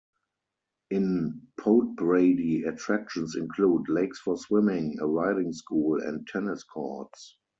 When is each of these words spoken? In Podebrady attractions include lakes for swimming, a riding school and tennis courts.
In 0.89 1.47
Podebrady 1.59 2.67
attractions 2.67 3.35
include 3.35 3.87
lakes 3.87 4.17
for 4.17 4.35
swimming, 4.35 4.97
a 4.99 5.05
riding 5.05 5.53
school 5.53 6.01
and 6.01 6.25
tennis 6.25 6.63
courts. 6.63 7.37